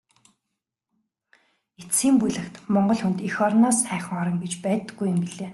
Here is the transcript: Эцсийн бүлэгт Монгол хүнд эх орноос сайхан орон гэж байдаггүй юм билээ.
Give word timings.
Эцсийн 1.81 2.15
бүлэгт 2.21 2.55
Монгол 2.73 2.99
хүнд 3.01 3.19
эх 3.27 3.35
орноос 3.47 3.77
сайхан 3.87 4.17
орон 4.21 4.37
гэж 4.43 4.53
байдаггүй 4.65 5.07
юм 5.13 5.19
билээ. 5.23 5.49